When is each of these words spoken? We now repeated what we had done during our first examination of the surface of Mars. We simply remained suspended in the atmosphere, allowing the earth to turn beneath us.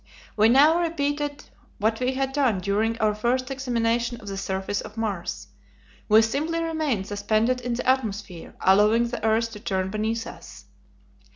We 0.35 0.49
now 0.49 0.79
repeated 0.81 1.43
what 1.77 1.99
we 1.99 2.15
had 2.15 2.33
done 2.33 2.59
during 2.59 2.97
our 2.97 3.13
first 3.13 3.51
examination 3.51 4.19
of 4.19 4.27
the 4.29 4.35
surface 4.35 4.81
of 4.81 4.97
Mars. 4.97 5.49
We 6.09 6.23
simply 6.23 6.59
remained 6.63 7.05
suspended 7.05 7.61
in 7.61 7.75
the 7.75 7.87
atmosphere, 7.87 8.55
allowing 8.61 9.09
the 9.09 9.23
earth 9.23 9.51
to 9.51 9.59
turn 9.59 9.91
beneath 9.91 10.25
us. 10.25 10.65